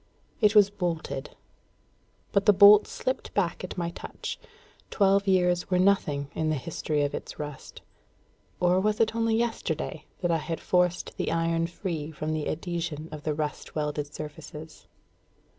[0.41, 1.37] It was bolted.
[2.31, 4.39] But the bolt slipped back at my touch;
[4.89, 7.83] twelve years were nothing in the history of its rust;
[8.59, 13.21] or was it only yesterday I had forced the iron free from the adhesion of
[13.21, 14.87] the rust welded surfaces?